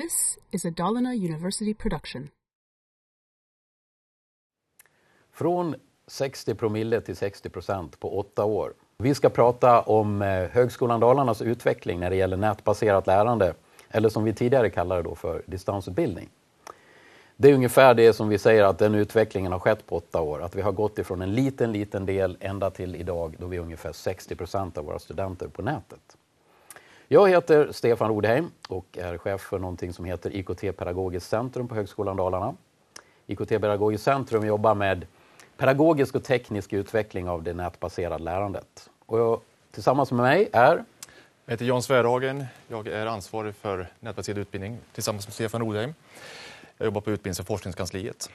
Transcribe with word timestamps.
This 0.00 0.38
is 0.50 0.64
a 0.64 0.70
Dalarna 0.70 1.14
University 1.14 1.74
production. 1.74 2.28
Från 5.32 5.74
60 6.06 6.54
promille 6.54 7.00
till 7.00 7.16
60 7.16 7.48
procent 7.48 8.00
på 8.00 8.18
åtta 8.18 8.44
år. 8.44 8.74
Vi 8.98 9.14
ska 9.14 9.28
prata 9.28 9.80
om 9.80 10.22
eh, 10.22 10.50
Högskolan 10.50 11.00
Dalarnas 11.00 11.42
utveckling 11.42 12.00
när 12.00 12.10
det 12.10 12.16
gäller 12.16 12.36
nätbaserat 12.36 13.06
lärande, 13.06 13.54
eller 13.90 14.08
som 14.08 14.24
vi 14.24 14.34
tidigare 14.34 14.70
kallade 14.70 15.02
då 15.02 15.14
för 15.14 15.42
distansutbildning. 15.46 16.28
Det 17.36 17.50
är 17.50 17.54
ungefär 17.54 17.94
det 17.94 18.12
som 18.12 18.28
vi 18.28 18.38
säger 18.38 18.64
att 18.64 18.78
den 18.78 18.94
utvecklingen 18.94 19.52
har 19.52 19.58
skett 19.58 19.86
på 19.86 19.96
åtta 19.96 20.20
år. 20.20 20.42
Att 20.42 20.54
vi 20.54 20.62
har 20.62 20.72
gått 20.72 20.98
ifrån 20.98 21.22
en 21.22 21.34
liten, 21.34 21.72
liten 21.72 22.06
del 22.06 22.36
ända 22.40 22.70
till 22.70 22.96
idag 22.96 23.36
då 23.38 23.46
vi 23.46 23.56
är 23.56 23.60
ungefär 23.60 23.92
60 23.92 24.36
procent 24.36 24.78
av 24.78 24.84
våra 24.84 24.98
studenter 24.98 25.48
på 25.48 25.62
nätet. 25.62 26.16
Jag 27.12 27.28
heter 27.28 27.72
Stefan 27.72 28.08
Rodheim 28.08 28.50
och 28.68 28.86
är 28.98 29.18
chef 29.18 29.40
för 29.40 29.58
någonting 29.58 29.92
som 29.92 30.04
heter 30.04 30.36
IKT 30.36 30.60
Pedagogiskt 30.60 31.28
Centrum 31.28 31.68
på 31.68 31.74
Högskolan 31.74 32.16
Dalarna. 32.16 32.54
IKT 33.26 33.48
Pedagogiskt 33.48 34.04
Centrum 34.04 34.46
jobbar 34.46 34.74
med 34.74 35.06
pedagogisk 35.56 36.14
och 36.14 36.24
teknisk 36.24 36.72
utveckling 36.72 37.28
av 37.28 37.42
det 37.42 37.52
nätbaserade 37.52 38.24
lärandet. 38.24 38.90
Och 39.06 39.18
jag, 39.18 39.40
tillsammans 39.70 40.12
med 40.12 40.22
mig 40.22 40.48
är... 40.52 40.84
Jag 41.44 41.52
heter 41.52 41.64
Jan 41.64 41.82
Svärhagen. 41.82 42.44
Jag 42.68 42.86
är 42.86 43.06
ansvarig 43.06 43.54
för 43.54 43.86
nätbaserad 44.00 44.38
utbildning 44.38 44.78
tillsammans 44.92 45.26
med 45.26 45.34
Stefan 45.34 45.60
Rodheim. 45.60 45.94
Jag 46.78 46.84
jobbar 46.84 47.00
på 47.00 47.10
Utbildnings 47.10 47.40
och 47.40 47.46
forskningskansliet. 47.46 48.30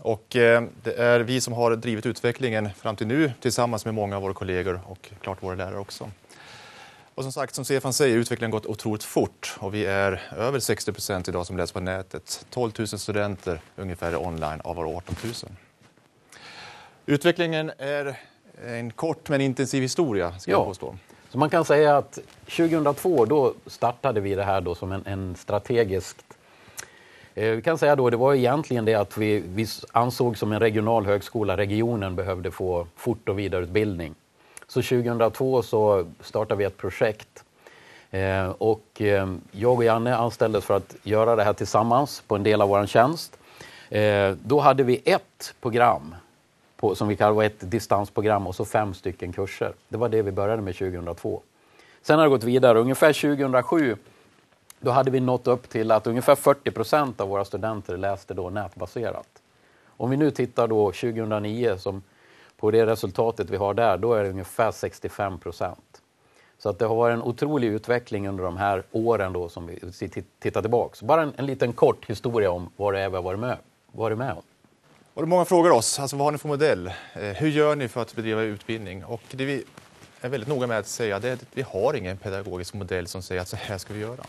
Och 0.00 0.36
eh, 0.36 0.62
det 0.82 0.98
är 0.98 1.20
vi 1.20 1.40
som 1.40 1.52
har 1.52 1.76
drivit 1.76 2.06
utvecklingen 2.06 2.70
fram 2.70 2.96
till 2.96 3.06
nu 3.06 3.32
tillsammans 3.40 3.84
med 3.84 3.94
många 3.94 4.16
av 4.16 4.22
våra 4.22 4.34
kollegor 4.34 4.80
och 4.86 5.10
klart 5.20 5.42
våra 5.42 5.54
lärare 5.54 5.78
också. 5.78 6.10
Och 7.18 7.24
som 7.24 7.32
sagt, 7.32 7.54
som 7.54 7.64
Stefan 7.64 7.92
säger, 7.92 8.16
utvecklingen 8.16 8.52
har 8.52 8.58
gått 8.60 8.66
otroligt 8.66 9.04
fort 9.04 9.56
och 9.58 9.74
vi 9.74 9.86
är 9.86 10.22
över 10.36 10.60
60 10.60 10.92
procent 10.92 11.28
idag 11.28 11.46
som 11.46 11.56
läser 11.56 11.74
på 11.74 11.80
nätet. 11.80 12.46
12 12.50 12.72
000 12.78 12.86
studenter 12.88 13.60
ungefär 13.76 14.12
är 14.12 14.26
online 14.26 14.60
av 14.64 14.76
våra 14.76 14.96
18 14.96 15.16
000. 15.24 15.32
Utvecklingen 17.06 17.72
är 17.78 18.20
en 18.66 18.90
kort 18.90 19.28
men 19.28 19.40
intensiv 19.40 19.82
historia, 19.82 20.38
ska 20.38 20.50
ja. 20.50 20.58
jag 20.58 20.66
påstå. 20.66 20.96
Så 21.30 21.38
man 21.38 21.50
kan 21.50 21.64
säga 21.64 21.96
att 21.96 22.18
2002 22.44 23.24
då 23.24 23.54
startade 23.66 24.20
vi 24.20 24.34
det 24.34 24.44
här 24.44 24.60
då 24.60 24.74
som 24.74 24.92
en, 24.92 25.06
en 25.06 25.34
strategiskt 25.36 26.24
eh, 27.34 27.50
vi 27.50 27.62
kan 27.62 27.78
säga 27.78 27.96
då, 27.96 28.10
det 28.10 28.16
var 28.16 28.34
egentligen 28.34 28.84
det 28.84 28.94
att 28.94 29.16
vi, 29.16 29.42
vi 29.46 29.66
ansåg 29.92 30.38
som 30.38 30.52
en 30.52 30.60
regional 30.60 31.06
högskola, 31.06 31.56
regionen 31.56 32.16
behövde 32.16 32.50
få 32.50 32.86
fort 32.96 33.28
och 33.28 33.38
vidareutbildning. 33.38 34.14
Så 34.68 34.82
2002 34.82 35.62
så 35.62 36.06
startade 36.20 36.58
vi 36.58 36.64
ett 36.64 36.76
projekt 36.76 37.44
eh, 38.10 38.48
och 38.48 39.00
eh, 39.00 39.34
jag 39.50 39.76
och 39.76 39.84
Janne 39.84 40.16
anställdes 40.16 40.64
för 40.64 40.76
att 40.76 40.96
göra 41.02 41.36
det 41.36 41.44
här 41.44 41.52
tillsammans 41.52 42.22
på 42.26 42.36
en 42.36 42.42
del 42.42 42.60
av 42.60 42.68
vår 42.68 42.86
tjänst. 42.86 43.38
Eh, 43.88 44.30
då 44.42 44.60
hade 44.60 44.82
vi 44.82 45.02
ett 45.04 45.54
program 45.60 46.14
på, 46.76 46.94
som 46.94 47.08
vi 47.08 47.16
kallar 47.16 47.42
ett 47.42 47.70
distansprogram 47.70 48.46
och 48.46 48.54
så 48.54 48.64
fem 48.64 48.94
stycken 48.94 49.32
kurser. 49.32 49.72
Det 49.88 49.96
var 49.96 50.08
det 50.08 50.22
vi 50.22 50.32
började 50.32 50.62
med 50.62 50.76
2002. 50.76 51.42
Sen 52.02 52.18
har 52.18 52.24
det 52.24 52.30
gått 52.30 52.44
vidare. 52.44 52.78
Ungefär 52.78 53.12
2007 53.12 53.96
då 54.80 54.90
hade 54.90 55.10
vi 55.10 55.20
nått 55.20 55.46
upp 55.46 55.68
till 55.68 55.90
att 55.90 56.06
ungefär 56.06 56.34
40 56.34 56.70
procent 56.70 57.20
av 57.20 57.28
våra 57.28 57.44
studenter 57.44 57.96
läste 57.96 58.34
då 58.34 58.50
nätbaserat. 58.50 59.28
Om 59.86 60.10
vi 60.10 60.16
nu 60.16 60.30
tittar 60.30 60.68
då 60.68 60.92
2009 60.92 61.76
som 61.78 62.02
på 62.60 62.70
det 62.70 62.86
resultatet 62.86 63.50
vi 63.50 63.56
har 63.56 63.74
där, 63.74 63.98
då 63.98 64.14
är 64.14 64.24
det 64.24 64.30
ungefär 64.30 64.70
65 64.70 65.38
procent. 65.38 66.02
Så 66.58 66.68
att 66.68 66.78
det 66.78 66.84
har 66.84 66.96
varit 66.96 67.14
en 67.14 67.22
otrolig 67.22 67.68
utveckling 67.68 68.28
under 68.28 68.44
de 68.44 68.56
här 68.56 68.82
åren 68.92 69.32
då 69.32 69.48
som 69.48 69.66
vi 69.66 69.92
tittar 70.38 70.60
tillbaka. 70.60 71.06
Bara 71.06 71.22
en, 71.22 71.32
en 71.36 71.46
liten 71.46 71.72
kort 71.72 72.06
historia 72.06 72.50
om 72.50 72.70
vad 72.76 72.94
det 72.94 73.00
är 73.00 73.08
vi 73.08 73.16
har 73.16 73.22
varit 73.22 73.40
med, 73.40 73.56
varit 73.92 74.18
med 74.18 74.32
om. 74.32 74.42
Och 75.14 75.28
många 75.28 75.44
frågar 75.44 75.70
oss, 75.70 75.98
alltså 75.98 76.16
vad 76.16 76.24
har 76.24 76.32
ni 76.32 76.38
för 76.38 76.48
modell? 76.48 76.86
Eh, 76.86 77.22
hur 77.22 77.48
gör 77.48 77.76
ni 77.76 77.88
för 77.88 78.02
att 78.02 78.14
bedriva 78.14 78.42
utbildning? 78.42 79.04
Och 79.04 79.22
det 79.30 79.44
vi 79.44 79.64
är 80.20 80.28
väldigt 80.28 80.48
noga 80.48 80.66
med 80.66 80.78
att 80.78 80.86
säga 80.86 81.18
det 81.18 81.28
är 81.28 81.32
att 81.32 81.44
vi 81.52 81.62
har 81.62 81.94
ingen 81.94 82.16
pedagogisk 82.16 82.74
modell 82.74 83.06
som 83.06 83.22
säger 83.22 83.40
att 83.40 83.48
så 83.48 83.56
här 83.56 83.78
ska 83.78 83.94
vi 83.94 84.00
göra. 84.00 84.24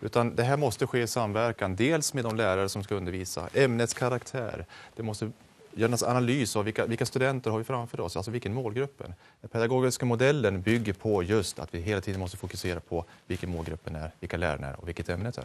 Utan 0.00 0.34
det 0.34 0.42
här 0.42 0.56
måste 0.56 0.86
ske 0.86 1.02
i 1.02 1.06
samverkan, 1.06 1.76
dels 1.76 2.14
med 2.14 2.24
de 2.24 2.36
lärare 2.36 2.68
som 2.68 2.84
ska 2.84 2.94
undervisa, 2.94 3.48
ämnets 3.54 3.94
karaktär. 3.94 4.66
Det 4.96 5.02
måste 5.02 5.30
göras 5.74 6.02
analys 6.02 6.56
av 6.56 6.64
vilka, 6.64 6.86
vilka 6.86 7.06
studenter 7.06 7.50
har 7.50 7.58
vi 7.58 7.64
framför 7.64 8.00
oss, 8.00 8.16
alltså 8.16 8.30
vilken 8.30 8.54
målgruppen. 8.54 9.14
Den 9.40 9.48
pedagogiska 9.50 10.06
modellen 10.06 10.62
bygger 10.62 10.92
på 10.92 11.22
just 11.22 11.58
att 11.58 11.74
vi 11.74 11.80
hela 11.80 12.00
tiden 12.00 12.20
måste 12.20 12.36
fokusera 12.36 12.80
på 12.80 13.04
vilken 13.26 13.50
målgruppen 13.50 13.96
är, 13.96 14.10
vilka 14.20 14.36
lärarna 14.36 14.66
är 14.66 14.80
och 14.80 14.88
vilket 14.88 15.08
ämnet 15.08 15.38
är. 15.38 15.44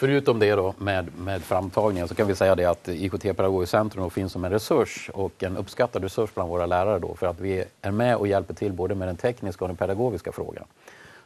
Förutom 0.00 0.38
det 0.38 0.54
då 0.54 0.74
med, 0.78 1.18
med 1.18 1.42
framtagningen 1.42 2.08
så 2.08 2.14
kan 2.14 2.26
vi 2.26 2.34
säga 2.34 2.54
det 2.54 2.64
att 2.64 2.88
IKT 2.88 3.22
Pedagogiskt 3.22 3.70
Centrum 3.70 4.10
finns 4.10 4.32
som 4.32 4.44
en 4.44 4.50
resurs 4.50 5.10
och 5.14 5.42
en 5.42 5.56
uppskattad 5.56 6.02
resurs 6.02 6.30
bland 6.34 6.50
våra 6.50 6.66
lärare 6.66 6.98
då 6.98 7.14
för 7.14 7.26
att 7.26 7.40
vi 7.40 7.64
är 7.80 7.90
med 7.90 8.16
och 8.16 8.28
hjälper 8.28 8.54
till 8.54 8.72
både 8.72 8.94
med 8.94 9.08
den 9.08 9.16
tekniska 9.16 9.64
och 9.64 9.68
den 9.68 9.76
pedagogiska 9.76 10.32
frågan. 10.32 10.64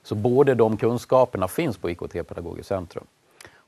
Så 0.02 0.14
både 0.14 0.54
de 0.54 0.76
kunskaperna 0.76 1.48
finns 1.48 1.76
på 1.76 1.90
IKT 1.90 2.12
Pedagogiskt 2.12 2.68
Centrum. 2.68 3.04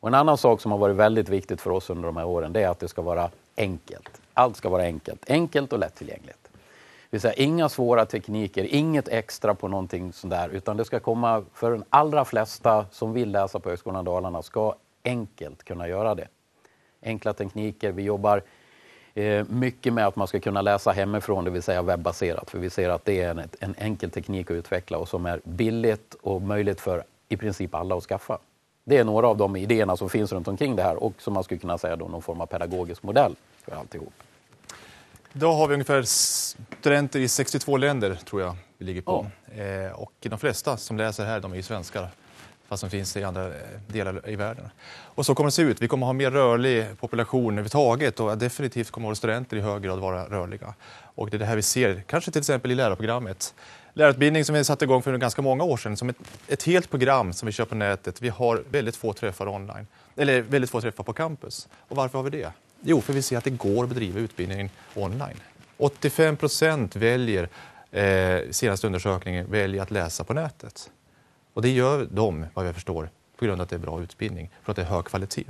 Och 0.01 0.09
en 0.09 0.15
annan 0.15 0.39
sak 0.39 0.61
som 0.61 0.73
har 0.73 0.79
varit 0.79 0.97
väldigt 0.97 1.29
viktigt 1.29 1.61
för 1.61 1.71
oss 1.71 1.91
under 1.91 2.07
de 2.07 2.17
här 2.17 2.27
åren 2.27 2.53
det 2.53 2.63
är 2.63 2.69
att 2.69 2.81
det 2.81 2.89
ska 2.89 3.03
vara 3.03 3.31
enkelt. 3.57 4.21
Allt 4.39 4.57
ska 4.57 4.69
vara 4.69 4.83
enkelt. 4.83 5.31
Enkelt 5.31 5.73
och 5.73 5.79
lättillgängligt. 5.79 6.39
Det 6.43 7.11
vill 7.11 7.21
säga 7.21 7.35
inga 7.35 7.69
svåra 7.69 8.07
tekniker, 8.07 8.65
inget 8.65 9.09
extra 9.09 9.55
på 9.55 9.69
någonting 9.69 10.13
sånt 10.13 10.31
där 10.31 10.49
utan 10.49 10.77
det 10.77 10.85
ska 10.85 11.01
komma 11.01 11.45
för 11.55 11.71
de 11.71 11.85
allra 11.91 12.25
flesta 12.25 12.87
som 12.91 13.13
vill 13.13 13.31
läsa 13.31 13.61
på 13.61 13.69
Högskolan 13.69 14.05
Dalarna 14.05 14.43
ska 14.43 14.75
enkelt 15.05 15.65
kunna 15.65 15.89
göra 15.89 16.15
det. 16.15 16.29
Enkla 17.03 17.33
tekniker. 17.33 17.93
Vi 17.93 18.03
jobbar 18.03 18.43
eh, 19.15 19.45
mycket 19.49 19.93
med 19.93 20.07
att 20.07 20.17
man 20.17 20.27
ska 20.27 20.41
kunna 20.41 20.63
läsa 20.63 20.91
hemifrån, 20.91 21.45
det 21.45 21.51
vill 21.51 21.63
säga 21.63 21.83
webbaserat. 21.83 22.51
För 22.51 22.59
vi 22.59 22.71
ser 22.71 22.89
att 22.89 23.05
det 23.05 23.21
är 23.21 23.31
en, 23.31 23.49
en 23.61 23.75
enkel 23.79 24.11
teknik 24.11 24.51
att 24.51 24.55
utveckla 24.55 24.99
och 24.99 25.09
som 25.09 25.27
är 25.27 25.41
billigt 25.45 26.15
och 26.23 26.43
möjligt 26.43 26.81
för 26.81 27.05
i 27.29 27.37
princip 27.37 27.75
alla 27.75 27.97
att 27.97 28.05
skaffa. 28.05 28.39
Det 28.85 28.97
är 28.97 29.05
några 29.05 29.27
av 29.27 29.37
de 29.37 29.57
idéerna 29.57 29.97
som 29.97 30.09
finns 30.09 30.33
runt 30.33 30.49
omkring 30.49 30.77
det 30.77 30.83
här 30.83 31.03
och 31.03 31.13
som 31.19 31.35
man 31.35 31.45
skulle 31.45 31.61
kunna 31.61 31.79
säga 31.79 31.97
då 31.97 32.09
någon 32.09 32.23
form 32.23 32.41
av 32.41 32.47
pedagogisk 32.47 33.03
modell 33.03 33.37
för 33.69 33.77
alltihop. 33.77 34.13
Idag 35.33 35.53
har 35.53 35.69
vi 35.69 35.75
ungefär 35.75 36.03
studenter 36.03 37.21
i 37.21 37.29
62 37.29 37.77
länder 37.77 38.15
tror 38.15 38.43
jag 38.43 38.57
vi 38.79 38.85
ligger 38.85 39.03
på. 39.03 39.27
Ja. 39.57 39.63
Eh, 39.63 39.93
och 39.93 40.13
de 40.21 40.39
flesta 40.39 40.77
som 40.77 40.97
läser 40.97 41.25
här 41.25 41.41
de 41.41 41.53
är 41.53 41.57
ju 41.57 41.63
svenskar 41.63 42.11
fast 42.69 42.81
som 42.81 42.91
finns 42.91 43.17
i 43.17 43.25
andra 43.25 43.47
eh, 43.47 43.53
delar 43.87 44.29
i 44.29 44.37
världen. 44.37 44.71
Och 44.89 45.27
så 45.27 45.35
kommer 45.35 45.49
det 45.49 45.53
se 45.53 45.63
ut. 45.63 45.83
Vi 45.83 45.89
kommer 45.89 46.07
ha 46.07 46.13
mer 46.13 46.31
rörlig 46.31 47.01
population 47.01 47.53
överhuvudtaget 47.53 48.21
och 48.21 48.39
definitivt 48.39 48.91
kommer 48.91 49.09
våra 49.09 49.15
studenter 49.15 49.57
i 49.57 49.61
hög 49.61 49.83
grad 49.83 49.99
vara 49.99 50.25
rörliga. 50.25 50.75
Och 51.15 51.31
det 51.31 51.37
är 51.37 51.39
det 51.39 51.45
här 51.45 51.57
vi 51.57 51.63
ser, 51.63 52.03
kanske 52.07 52.31
till 52.31 52.41
exempel 52.41 52.71
i 52.71 52.75
lärarprogrammet. 52.75 53.55
Lärarutbildning 53.93 54.45
som 54.45 54.55
vi 54.55 54.65
satte 54.65 54.85
igång 54.85 55.03
för 55.03 55.17
ganska 55.17 55.43
många 55.43 55.65
år 55.65 55.77
sedan 55.77 55.97
som 55.97 56.09
ett, 56.09 56.17
ett 56.49 56.63
helt 56.63 56.91
program 56.91 57.33
som 57.33 57.47
vi 57.47 57.53
kör 57.53 57.65
på 57.65 57.75
nätet. 57.75 58.23
Vi 58.23 58.29
har 58.29 58.63
väldigt 58.71 58.97
få 58.97 59.13
träffar 59.13 59.49
online, 59.49 59.87
eller 60.17 60.43
väldigt 60.43 60.71
få 60.71 60.81
träffar 60.81 61.05
på 61.05 61.13
campus. 61.13 61.69
Och 61.89 61.97
varför 61.97 62.19
har 62.19 62.23
vi 62.23 62.31
det? 62.31 62.53
Jo, 62.81 63.01
för 63.01 63.13
vi 63.13 63.23
ser 63.23 63.39
att 63.39 63.45
det 63.45 63.51
går 63.51 63.83
att 63.83 63.89
bedriva 63.89 64.21
utbildningen 64.21 64.71
online. 64.95 65.41
85 65.77 66.37
procent 66.37 66.97
väljer, 66.97 67.49
eh, 67.91 68.51
senaste 68.51 68.87
undersökningen, 68.87 69.51
väljer 69.51 69.83
att 69.83 69.91
läsa 69.91 70.25
på 70.25 70.35
nätet. 70.35 70.91
Och 71.53 71.63
det 71.63 71.71
gör 71.71 72.09
de, 72.11 72.47
vad 72.55 72.67
jag 72.67 72.75
förstår, 72.75 73.11
på 73.37 73.45
grund 73.45 73.61
av 73.61 73.65
att 73.65 73.71
det 73.71 73.77
är 73.77 73.81
bra 73.81 74.03
utbildning, 74.03 74.51
för 74.63 74.73
att 74.73 74.77
det 74.77 74.83
är 74.83 74.87
hög 74.87 75.05
kvalitet. 75.05 75.45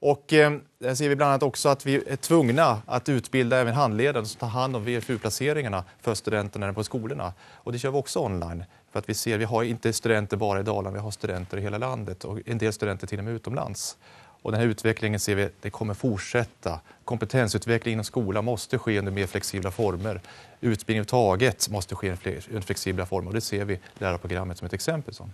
Och 0.00 0.32
eh, 0.32 0.52
där 0.78 0.94
ser 0.94 1.08
vi 1.08 1.16
bland 1.16 1.30
annat 1.30 1.42
också 1.42 1.68
att 1.68 1.86
vi 1.86 1.94
är 2.06 2.16
tvungna 2.16 2.82
att 2.86 3.08
utbilda 3.08 3.58
även 3.58 3.74
handledare 3.74 4.26
som 4.26 4.38
tar 4.38 4.46
hand 4.46 4.76
om 4.76 4.84
VFU-placeringarna 4.84 5.84
för 6.00 6.14
studenterna 6.14 6.72
på 6.72 6.84
skolorna. 6.84 7.32
Och 7.54 7.72
det 7.72 7.78
kör 7.78 7.90
vi 7.90 7.98
också 7.98 8.20
online. 8.20 8.64
För 8.92 8.98
att 8.98 9.08
vi 9.08 9.14
ser, 9.14 9.38
vi 9.38 9.44
har 9.44 9.62
inte 9.62 9.92
studenter 9.92 10.36
bara 10.36 10.60
i 10.60 10.62
Dalarna, 10.62 10.94
vi 10.94 10.98
har 10.98 11.10
studenter 11.10 11.56
i 11.56 11.60
hela 11.60 11.78
landet 11.78 12.24
och 12.24 12.38
en 12.46 12.58
del 12.58 12.72
studenter 12.72 13.06
till 13.06 13.18
och 13.18 13.24
med 13.24 13.34
utomlands. 13.34 13.96
Och 14.42 14.52
den 14.52 14.60
här 14.60 14.68
utvecklingen 14.68 15.20
ser 15.20 15.34
vi, 15.34 15.48
det 15.60 15.70
kommer 15.70 15.94
fortsätta. 15.94 16.80
Kompetensutveckling 17.04 17.92
inom 17.92 18.04
skolan 18.04 18.44
måste 18.44 18.78
ske 18.78 18.98
under 18.98 19.12
mer 19.12 19.26
flexibla 19.26 19.70
former. 19.70 20.20
Utbildning 20.60 21.00
överhuvudtaget 21.00 21.68
måste 21.68 21.94
ske 21.94 22.10
under 22.10 22.60
flexibla 22.60 23.06
former 23.06 23.28
och 23.28 23.34
det 23.34 23.40
ser 23.40 23.64
vi 23.64 23.74
i 23.74 23.78
lärarprogrammet 23.98 24.58
som 24.58 24.66
ett 24.66 24.72
exempel. 24.72 25.14
Som. 25.14 25.32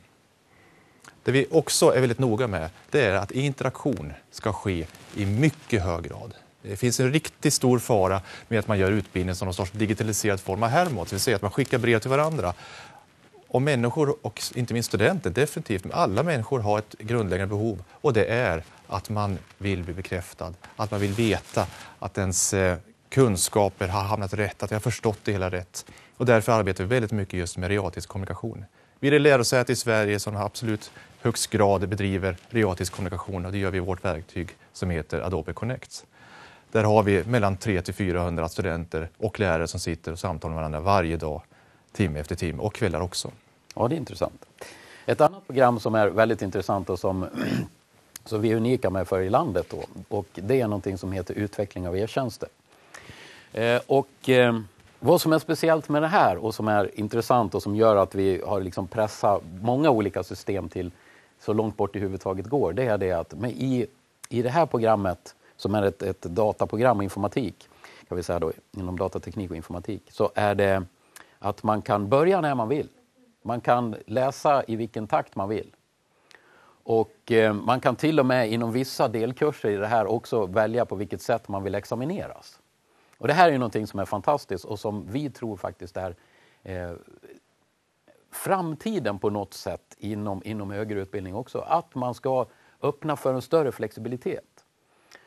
Det 1.25 1.33
vi 1.33 1.47
också 1.51 1.95
är 1.95 2.01
väldigt 2.01 2.19
noga 2.19 2.47
med 2.47 2.71
det 2.91 3.05
är 3.05 3.15
att 3.15 3.31
interaktion 3.31 4.13
ska 4.31 4.53
ske 4.53 4.87
i 5.15 5.27
mycket 5.27 5.83
hög 5.83 6.05
grad. 6.05 6.35
Det 6.63 6.77
finns 6.77 7.01
en 7.01 7.13
riktigt 7.13 7.55
stor 7.55 7.79
fara 7.79 8.21
med 8.49 8.59
att 8.59 8.69
man 8.69 8.79
gör 8.79 8.93
utbildning 8.93 9.35
som 9.35 9.47
någon 9.47 9.55
sorts 9.55 9.73
digitaliserad 9.73 10.41
form 10.41 10.63
av 10.63 10.69
Hermods, 10.69 11.11
det 11.11 11.15
vill 11.15 11.21
säga 11.21 11.37
att 11.37 11.43
man 11.43 11.51
skickar 11.51 11.79
brev 11.79 11.99
till 11.99 12.11
varandra. 12.11 12.55
Och 13.49 13.63
människor, 13.63 14.17
och 14.23 14.43
inte 14.55 14.75
minst 14.75 14.89
studenter, 14.89 15.31
definitivt, 15.31 15.85
men 15.85 15.93
alla 15.93 16.23
människor 16.23 16.61
har 16.61 16.79
ett 16.79 16.95
grundläggande 16.99 17.55
behov 17.55 17.83
och 17.91 18.13
det 18.13 18.25
är 18.25 18.65
att 18.87 19.11
man 19.11 19.39
vill 19.59 19.83
bli 19.83 19.95
bekräftad, 19.95 20.55
att 20.77 20.91
man 20.91 21.01
vill 21.01 21.13
veta 21.13 21.67
att 21.99 22.19
ens 22.19 22.55
eh, 22.55 22.79
kunskaper 23.09 23.89
har 23.89 24.03
hamnat 24.03 24.35
rätt, 24.35 24.63
att 24.63 24.71
jag 24.71 24.77
har 24.77 24.83
förstått 24.83 25.19
det 25.25 25.33
hela 25.33 25.51
rätt. 25.51 25.87
Och 26.17 26.27
därför 26.27 26.53
arbetar 26.53 26.85
vi 26.85 26.91
väldigt 26.91 27.13
mycket 27.13 27.35
just 27.35 27.57
med 27.57 27.69
realtidskommunikation. 27.69 28.65
Vi 29.01 29.09
är 29.09 29.13
det 29.13 29.19
lärosäte 29.19 29.73
i 29.73 29.77
Sverige 29.77 30.21
som 30.21 30.37
absolut 30.37 30.91
högst 31.21 31.51
grad 31.51 31.89
bedriver 31.89 32.37
realistisk 32.49 32.93
kommunikation 32.93 33.47
och 33.47 33.53
det 33.53 33.59
gör 33.59 33.71
vi 33.71 33.79
i 33.79 33.81
vårt 33.81 34.05
verktyg 34.05 34.49
som 34.73 34.91
heter 34.91 35.21
Adobe 35.21 35.53
Connect. 35.53 36.07
Där 36.73 36.85
har 36.85 37.03
vi 37.03 37.25
mellan 37.25 37.57
300 37.57 37.83
till 37.83 37.95
400 37.95 38.49
studenter 38.49 39.09
och 39.19 39.41
lärare 39.41 39.67
som 39.67 39.81
sitter 39.81 40.13
och 40.13 40.19
samtalar 40.19 40.55
med 40.55 40.61
varandra 40.61 40.81
varje 40.81 41.17
dag, 41.17 41.43
timme 41.97 42.21
efter 42.21 42.35
timme 42.35 42.63
och 42.63 42.75
kvällar 42.75 43.01
också. 43.01 43.31
Ja, 43.75 43.89
det 43.89 43.95
är 43.95 43.97
intressant. 43.97 44.47
Ett 45.07 45.21
annat 45.21 45.47
program 45.47 45.81
som 45.81 45.95
är 45.95 46.09
väldigt 46.09 46.43
intressant 46.43 46.91
och 46.91 46.99
som, 46.99 47.27
som 48.25 48.41
vi 48.41 48.53
är 48.53 48.57
unika 48.57 48.91
med 48.91 49.09
för 49.09 49.21
i 49.21 49.31
landet 49.31 49.67
då, 49.71 49.85
och 50.09 50.27
det 50.35 50.61
är 50.61 50.69
någonting 50.69 50.99
som 50.99 51.13
heter 51.13 51.35
utveckling 51.35 51.89
av 51.89 51.97
e-tjänster. 51.97 52.49
Eh, 53.53 53.81
och 53.87 54.29
eh, 54.29 54.61
vad 55.01 55.21
som 55.21 55.33
är 55.33 55.39
speciellt 55.39 55.89
med 55.89 56.03
det 56.03 56.09
här 56.09 56.37
och 56.37 56.55
som 56.55 56.69
är 56.69 57.01
intressant 57.01 57.55
och 57.55 57.63
som 57.63 57.77
gör 57.77 57.97
att 57.97 58.15
vi 58.15 58.43
har 58.47 58.61
liksom 58.61 58.89
pressat 58.89 59.43
många 59.63 59.91
olika 59.91 60.23
system 60.23 60.69
till 60.69 60.91
så 61.41 61.53
långt 61.53 61.77
bort 61.77 61.97
i 61.97 61.99
huvudtaget 61.99 62.47
går, 62.47 62.73
det 62.73 62.85
är 62.85 62.99
det 62.99 63.13
att 63.13 63.35
i, 63.45 63.87
i 64.29 64.43
det 64.43 64.51
här 64.51 64.67
programmet 64.67 65.35
som 65.57 65.75
är 65.75 65.83
ett, 65.83 66.03
ett 66.03 66.23
dataprogram, 66.23 67.03
informatik, 67.03 67.69
kan 68.09 68.17
vi 68.17 68.23
säga 68.23 68.39
då, 68.39 68.53
inom 68.77 68.99
datateknik 68.99 69.51
och 69.51 69.57
informatik, 69.57 70.03
så 70.11 70.31
är 70.35 70.55
det 70.55 70.85
att 71.39 71.63
man 71.63 71.83
kan 71.83 72.09
börja 72.09 72.41
när 72.41 72.55
man 72.55 72.69
vill. 72.69 72.89
Man 73.43 73.61
kan 73.61 73.97
läsa 74.07 74.65
i 74.67 74.77
vilken 74.77 75.07
takt 75.07 75.37
man 75.37 75.49
vill. 75.49 75.71
Och 76.83 77.33
eh, 77.33 77.53
man 77.53 77.81
kan 77.81 77.97
till 77.97 78.21
och 78.21 78.27
med 78.27 78.53
inom 78.53 78.73
vissa 78.73 79.09
delkurser 79.09 79.69
i 79.69 79.77
det 79.77 79.87
här 79.87 80.07
också 80.07 80.47
välja 80.47 80.85
på 80.85 80.95
vilket 80.95 81.23
sätt 81.23 81.49
man 81.49 81.63
vill 81.63 81.75
examineras. 81.75 82.61
Och 83.19 83.29
det 83.29 83.35
här 83.35 83.49
är 83.49 83.53
ju 83.53 83.59
någonting 83.59 83.87
som 83.87 84.01
är 84.01 84.05
fantastiskt 84.05 84.65
och 84.65 84.79
som 84.79 85.07
vi 85.11 85.31
tror 85.31 85.57
faktiskt 85.57 85.97
är 85.97 86.17
eh, 86.63 86.93
framtiden 88.31 89.19
på 89.19 89.31
något 89.31 89.55
sätt 89.55 89.97
inom, 89.99 90.43
inom 90.45 90.71
högre 90.71 91.01
utbildning 91.01 91.35
också. 91.35 91.59
Att 91.59 91.95
man 91.95 92.15
ska 92.15 92.47
öppna 92.83 93.17
för 93.17 93.35
en 93.35 93.43
större 93.43 93.73
flexibilitet. 93.73 94.65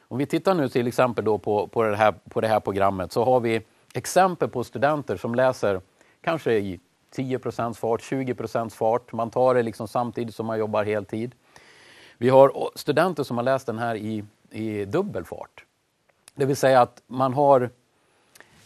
Om 0.08 0.18
vi 0.18 0.26
tittar 0.26 0.56
nu 0.56 0.70
till 0.70 0.88
exempel 0.88 1.26
då 1.26 1.38
på, 1.38 1.68
på, 1.68 1.84
det 1.84 1.96
här, 1.96 2.12
på 2.12 2.42
det 2.42 2.48
här 2.48 2.60
programmet 2.60 3.12
så 3.12 3.26
har 3.26 3.40
vi 3.40 3.62
exempel 3.94 4.50
på 4.50 4.64
studenter 4.64 5.18
som 5.18 5.36
läser 5.36 5.82
kanske 6.22 6.54
i 6.54 6.80
10 7.12 7.40
fart, 7.76 8.02
20 8.02 8.36
fart. 8.70 9.14
Man 9.14 9.30
tar 9.30 9.56
det 9.56 9.64
liksom 9.64 9.88
samtidigt 9.88 10.36
som 10.36 10.46
man 10.46 10.60
jobbar 10.60 10.84
heltid. 10.84 11.36
Vi 12.18 12.30
har 12.30 12.70
studenter 12.76 13.24
som 13.24 13.38
har 13.38 13.44
läst 13.44 13.66
den 13.66 13.80
här 13.80 13.96
i, 13.96 14.24
i 14.52 14.86
dubbel 14.86 15.26
fart. 15.26 15.66
Det 16.36 16.46
vill 16.46 16.56
säga 16.56 16.82
att 16.82 17.02
man 17.08 17.34
har, 17.34 17.70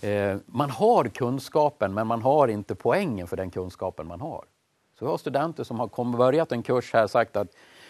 eh, 0.01 0.37
man 0.45 0.69
har 0.69 1.03
kunskapen 1.05 1.93
men 1.93 2.07
man 2.07 2.21
har 2.21 2.47
inte 2.47 2.75
poängen 2.75 3.27
för 3.27 3.37
den 3.37 3.51
kunskapen 3.51 4.07
man 4.07 4.21
har. 4.21 4.45
Så 4.99 5.05
vi 5.05 5.11
har 5.11 5.17
studenter 5.17 5.63
som 5.63 5.79
har 5.79 6.17
börjat 6.17 6.51
en 6.51 6.63
kurs 6.63 6.93
här 6.93 7.07
sagt 7.07 7.35
att 7.35 7.47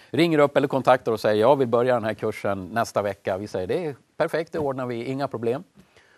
ringer 0.10 0.40
upp 0.40 0.58
eller 0.58 0.68
kontaktar 0.68 1.12
och 1.12 1.20
säger 1.20 1.42
jag 1.42 1.56
vill 1.56 1.68
börja 1.68 1.94
den 1.94 2.04
här 2.04 2.14
kursen 2.14 2.66
nästa 2.66 3.02
vecka. 3.02 3.38
Vi 3.38 3.48
säger 3.48 3.68
det 3.68 3.86
är 3.86 3.96
perfekt, 4.18 4.52
det 4.52 4.60
ordnar 4.60 4.86
vi, 4.86 5.06
inga 5.06 5.28
problem. 5.28 5.64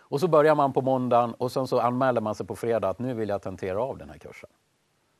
Och 0.07 0.19
så 0.19 0.27
börjar 0.27 0.55
man 0.55 0.73
på 0.73 0.81
måndagen 0.81 1.33
och 1.33 1.51
sen 1.51 1.67
så 1.67 1.79
anmäler 1.79 2.21
man 2.21 2.35
sig 2.35 2.45
på 2.45 2.55
fredag 2.55 2.89
att 2.89 2.99
nu 2.99 3.13
vill 3.13 3.29
jag 3.29 3.41
tentera 3.41 3.83
av 3.83 3.97
den 3.97 4.09
här 4.09 4.17
kursen. 4.17 4.49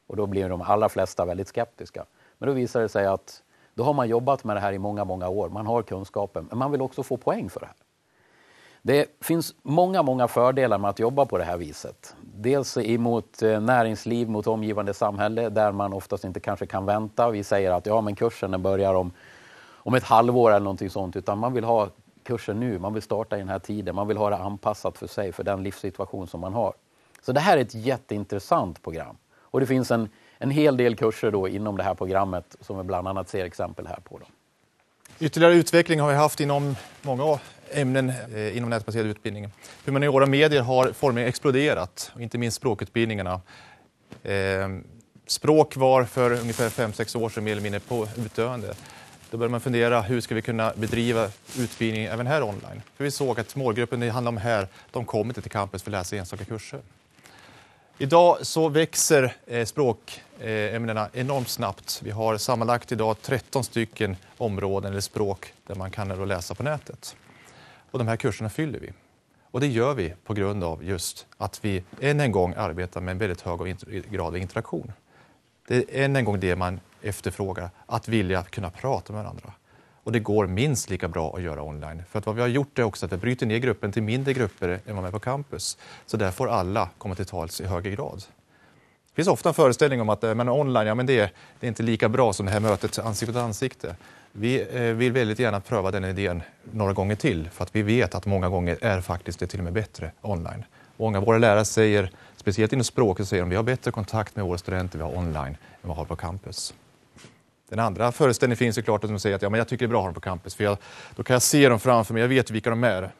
Och 0.07 0.15
då 0.15 0.25
blir 0.27 0.49
de 0.49 0.61
allra 0.61 0.89
flesta 0.89 1.25
väldigt 1.25 1.47
skeptiska. 1.47 2.05
Men 2.37 2.47
då 2.47 2.53
visar 2.53 2.81
det 2.81 2.89
sig 2.89 3.05
att 3.05 3.43
då 3.73 3.83
har 3.83 3.93
man 3.93 4.07
jobbat 4.07 4.43
med 4.43 4.55
det 4.55 4.59
här 4.59 4.73
i 4.73 4.79
många, 4.79 5.05
många 5.05 5.29
år. 5.29 5.49
Man 5.49 5.65
har 5.65 5.81
kunskapen, 5.81 6.47
men 6.49 6.57
man 6.57 6.71
vill 6.71 6.81
också 6.81 7.03
få 7.03 7.17
poäng 7.17 7.49
för 7.49 7.59
det 7.59 7.65
här. 7.65 7.75
Det 8.81 9.07
finns 9.21 9.55
många, 9.61 10.03
många 10.03 10.27
fördelar 10.27 10.77
med 10.77 10.89
att 10.89 10.99
jobba 10.99 11.25
på 11.25 11.37
det 11.37 11.43
här 11.43 11.57
viset. 11.57 12.15
Dels 12.21 12.77
emot 12.77 13.41
eh, 13.41 13.61
näringsliv, 13.61 14.29
mot 14.29 14.47
omgivande 14.47 14.93
samhälle 14.93 15.49
där 15.49 15.71
man 15.71 15.93
oftast 15.93 16.23
inte 16.23 16.39
kanske 16.39 16.65
kan 16.65 16.85
vänta. 16.85 17.29
Vi 17.29 17.43
säger 17.43 17.71
att 17.71 17.85
ja, 17.85 18.01
men 18.01 18.15
kursen 18.15 18.61
börjar 18.61 18.93
om, 18.93 19.11
om 19.73 19.93
ett 19.93 20.03
halvår 20.03 20.51
eller 20.51 20.63
någonting 20.63 20.89
sånt. 20.89 21.15
Utan 21.15 21.37
man 21.37 21.53
vill 21.53 21.63
ha 21.63 21.89
kursen 22.25 22.59
nu, 22.59 22.79
man 22.79 22.93
vill 22.93 23.03
starta 23.03 23.35
i 23.35 23.39
den 23.39 23.49
här 23.49 23.59
tiden. 23.59 23.95
Man 23.95 24.07
vill 24.07 24.17
ha 24.17 24.29
det 24.29 24.37
anpassat 24.37 24.97
för 24.97 25.07
sig, 25.07 25.31
för 25.31 25.43
den 25.43 25.63
livssituation 25.63 26.27
som 26.27 26.39
man 26.39 26.53
har. 26.53 26.73
Så 27.21 27.31
det 27.31 27.39
här 27.39 27.57
är 27.57 27.61
ett 27.61 27.75
jätteintressant 27.75 28.83
program. 28.83 29.17
Och 29.39 29.59
det 29.59 29.65
finns 29.65 29.91
en, 29.91 30.09
en 30.37 30.51
hel 30.51 30.77
del 30.77 30.95
kurser 30.95 31.31
då 31.31 31.47
inom 31.47 31.77
det 31.77 31.83
här 31.83 31.93
programmet 31.93 32.55
som 32.61 32.77
vi 32.77 32.83
bland 32.83 33.07
annat 33.07 33.29
ser 33.29 33.45
exempel 33.45 33.87
här 33.87 33.99
på. 34.03 34.17
Då. 34.17 34.25
Ytterligare 35.19 35.53
utveckling 35.53 35.99
har 35.99 36.09
vi 36.09 36.15
haft 36.15 36.39
inom 36.39 36.75
många 37.01 37.39
ämnen 37.71 38.13
eh, 38.35 38.57
inom 38.57 38.69
nätbaserad 38.69 39.05
utbildning. 39.05 39.49
Humaniora 39.85 40.23
och 40.23 40.29
medier 40.29 40.61
har 40.61 40.91
formligen 40.91 41.29
exploderat, 41.29 42.11
och 42.15 42.21
inte 42.21 42.37
minst 42.37 42.57
språkutbildningarna. 42.57 43.41
Eh, 44.23 44.69
språk 45.27 45.75
var 45.75 46.03
för 46.03 46.31
ungefär 46.31 46.69
5-6 46.69 47.17
år 47.17 47.29
sedan 47.29 47.43
mer 47.43 47.51
eller 47.51 47.61
mindre 47.61 47.79
på 47.79 48.07
utdöende. 48.17 48.73
Då 49.35 49.39
började 49.39 49.51
man 49.51 49.61
fundera 49.61 50.01
hur 50.01 50.21
ska 50.21 50.35
vi 50.35 50.41
kunna 50.41 50.73
bedriva 50.75 51.29
utbildning 51.59 52.05
även 52.05 52.27
här 52.27 52.43
online. 52.43 52.81
För 52.95 53.03
vi 53.03 53.11
såg 53.11 53.39
att 53.39 53.55
målgruppen 53.55 53.99
det 53.99 54.09
handlar 54.09 54.29
om 54.29 54.37
här, 54.37 54.67
de 54.91 55.05
kommer 55.05 55.29
inte 55.29 55.41
till 55.41 55.51
campus 55.51 55.83
för 55.83 55.89
att 55.89 55.91
läsa 55.91 56.15
enstaka 56.15 56.45
kurser. 56.45 56.79
Idag 57.97 58.37
så 58.41 58.69
växer 58.69 59.35
eh, 59.45 59.65
språkämnena 59.65 61.09
enormt 61.13 61.49
snabbt. 61.49 62.01
Vi 62.03 62.11
har 62.11 62.37
sammanlagt 62.37 62.91
idag 62.91 63.17
13 63.21 63.63
stycken 63.63 64.15
områden 64.37 64.91
eller 64.91 65.01
språk 65.01 65.53
där 65.67 65.75
man 65.75 65.91
kan 65.91 66.27
läsa 66.27 66.55
på 66.55 66.63
nätet. 66.63 67.15
Och 67.91 67.99
de 67.99 68.07
här 68.07 68.17
kurserna 68.17 68.49
fyller 68.49 68.79
vi. 68.79 68.89
Och 69.51 69.59
det 69.59 69.67
gör 69.67 69.93
vi 69.93 70.13
på 70.25 70.33
grund 70.33 70.63
av 70.63 70.83
just 70.83 71.25
att 71.37 71.59
vi 71.65 71.83
än 72.01 72.19
en 72.19 72.31
gång 72.31 72.53
arbetar 72.57 73.01
med 73.01 73.11
en 73.11 73.17
väldigt 73.17 73.41
hög 73.41 73.77
grad 74.11 74.27
av 74.27 74.37
interaktion. 74.37 74.91
Det 75.67 75.75
är 75.75 76.05
än 76.05 76.15
en 76.15 76.25
gång 76.25 76.39
det 76.39 76.55
man 76.55 76.79
efterfrågar, 77.05 77.69
att 77.85 78.07
vilja 78.07 78.43
kunna 78.43 78.69
prata 78.69 79.13
med 79.13 79.23
varandra. 79.23 79.53
Och 80.03 80.11
det 80.11 80.19
går 80.19 80.47
minst 80.47 80.89
lika 80.89 81.07
bra 81.07 81.35
att 81.35 81.41
göra 81.41 81.63
online. 81.63 82.03
För 82.09 82.19
att 82.19 82.25
vad 82.25 82.35
vi 82.35 82.41
har 82.41 82.47
gjort 82.47 82.79
är 82.79 82.83
också 82.83 83.05
att 83.05 83.13
vi 83.13 83.17
bryter 83.17 83.45
ner 83.45 83.57
gruppen 83.57 83.91
till 83.91 84.03
mindre 84.03 84.33
grupper 84.33 84.69
än 84.69 84.79
vad 84.85 84.95
man 84.95 85.05
är 85.05 85.11
på 85.11 85.19
campus. 85.19 85.77
Så 86.05 86.17
där 86.17 86.31
får 86.31 86.47
alla 86.47 86.89
komma 86.97 87.15
till 87.15 87.25
tals 87.25 87.61
i 87.61 87.65
högre 87.65 87.91
grad. 87.91 88.23
Det 89.15 89.15
finns 89.15 89.27
ofta 89.27 89.49
en 89.49 89.55
föreställning 89.55 90.01
om 90.01 90.09
att 90.09 90.23
eh, 90.23 90.35
men 90.35 90.49
online, 90.49 90.87
ja, 90.87 90.95
men 90.95 91.05
det, 91.05 91.31
det 91.59 91.65
är 91.65 91.67
inte 91.67 91.83
lika 91.83 92.09
bra 92.09 92.33
som 92.33 92.45
det 92.45 92.51
här 92.51 92.59
mötet 92.59 92.99
ansikte 92.99 93.33
mot 93.33 93.43
ansikte. 93.43 93.95
Vi 94.31 94.67
eh, 94.71 94.81
vill 94.81 95.11
väldigt 95.11 95.39
gärna 95.39 95.59
pröva 95.59 95.91
den 95.91 96.05
idén 96.05 96.43
några 96.71 96.93
gånger 96.93 97.15
till 97.15 97.49
för 97.49 97.63
att 97.63 97.75
vi 97.75 97.81
vet 97.81 98.15
att 98.15 98.25
många 98.25 98.49
gånger 98.49 98.77
är 98.81 99.01
faktiskt 99.01 99.39
det 99.39 99.47
till 99.47 99.59
och 99.59 99.63
med 99.63 99.73
bättre 99.73 100.11
online. 100.21 100.63
Många 100.97 101.17
av 101.17 101.25
våra 101.25 101.37
lärare 101.37 101.65
säger, 101.65 102.11
speciellt 102.35 102.73
inom 102.73 102.83
språket, 102.83 103.27
säger 103.27 103.43
de 103.43 103.49
vi 103.49 103.55
har 103.55 103.63
bättre 103.63 103.91
kontakt 103.91 104.35
med 104.35 104.45
våra 104.45 104.57
studenter 104.57 104.97
vi 104.97 105.03
har 105.03 105.17
online 105.17 105.45
än 105.47 105.55
vad 105.81 105.95
vi 105.95 105.99
har 105.99 106.05
på 106.05 106.15
campus. 106.15 106.73
Den 107.69 107.79
andra 107.79 108.11
föreställningen 108.11 108.57
finns 108.57 108.77
ju 108.77 108.81
klart 108.81 109.03
att 109.03 109.09
de 109.09 109.19
säger 109.19 109.35
att 109.35 109.41
ja, 109.41 109.49
men 109.49 109.57
jag 109.57 109.67
tycker 109.67 109.85
det 109.85 109.87
är 109.87 109.89
bra 109.89 109.99
att 109.99 110.03
ha 110.03 110.07
dem 110.07 110.13
på 110.13 110.21
campus 110.21 110.55
för 110.55 110.63
jag, 110.63 110.77
då 111.15 111.23
kan 111.23 111.33
jag 111.33 111.41
se 111.41 111.69
dem 111.69 111.79
framför 111.79 112.13
mig, 112.13 112.21
jag 112.21 112.29
vet 112.29 112.51
vilka 112.51 112.69
de 112.69 112.83
är. 112.83 113.11